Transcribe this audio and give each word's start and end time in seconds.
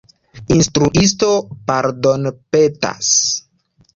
Instruisto 0.53 1.29
pardonpetas. 1.67 3.13